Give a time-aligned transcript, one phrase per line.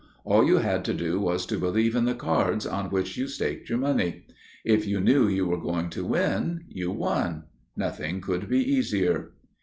[0.25, 3.69] All you had to do was to believe in the cards on which you staked
[3.69, 4.25] your money.
[4.65, 7.43] If you knew you were going to win, you won.
[7.77, 9.33] Nothing could be easier.